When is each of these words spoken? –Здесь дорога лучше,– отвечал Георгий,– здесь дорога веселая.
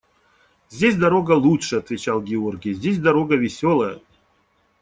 –Здесь 0.71 0.95
дорога 0.95 1.33
лучше,– 1.33 1.75
отвечал 1.77 2.23
Георгий,– 2.23 2.73
здесь 2.73 2.97
дорога 2.97 3.35
веселая. 3.35 3.99